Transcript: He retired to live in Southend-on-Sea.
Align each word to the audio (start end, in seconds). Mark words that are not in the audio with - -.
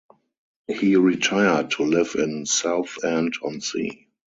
He 0.65 0.95
retired 0.95 1.69
to 1.73 1.83
live 1.83 2.15
in 2.15 2.47
Southend-on-Sea. 2.47 4.07